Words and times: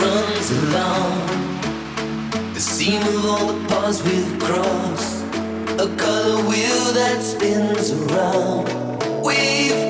Runs 0.00 0.50
along 0.50 1.10
the 2.54 2.60
seam 2.60 3.02
of 3.02 3.26
all 3.26 3.46
the 3.52 3.68
paths 3.68 4.02
we've 4.04 4.38
crossed, 4.38 5.24
a 5.80 5.88
color 5.96 6.42
wheel 6.48 6.92
that 6.94 7.22
spins 7.22 7.92
around. 7.92 8.66
We've 9.22 9.89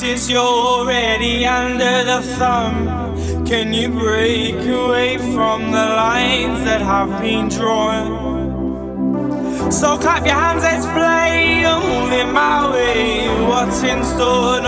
since 0.00 0.30
you're 0.30 0.40
already 0.40 1.44
under 1.44 2.04
the 2.04 2.22
thumb. 2.38 2.86
Can 3.44 3.74
you 3.74 3.90
break 3.90 4.54
away 4.66 5.18
from 5.18 5.72
the 5.72 5.86
lines 6.04 6.64
that 6.64 6.80
have 6.80 7.20
been 7.20 7.50
drawn? 7.50 8.08
So 9.70 9.98
clap 9.98 10.24
your 10.24 10.36
hands, 10.36 10.62
let's 10.62 10.86
play. 10.86 11.66
I'm 11.66 11.82
moving 11.82 12.32
my 12.32 12.70
way. 12.72 13.28
What's 13.46 13.82
in 13.82 14.02
store? 14.02 14.59